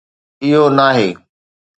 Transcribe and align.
اھو 0.43 0.61
ناھي 0.77 1.07